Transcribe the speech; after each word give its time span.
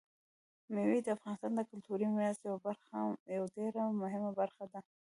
مېوې 0.73 0.99
د 1.03 1.07
افغانستان 1.15 1.51
د 1.55 1.61
کلتوري 1.69 2.05
میراث 2.13 2.39
یوه 3.33 3.47
ډېره 3.57 3.81
مهمه 4.01 4.31
برخه 4.39 4.63
ده. 4.71 4.79